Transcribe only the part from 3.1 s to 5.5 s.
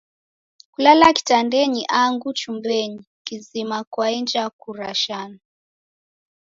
kizima kwainja kurashana.